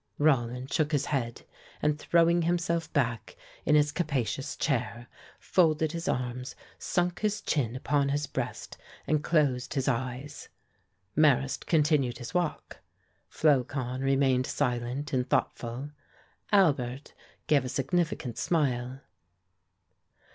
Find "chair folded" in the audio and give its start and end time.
4.55-5.91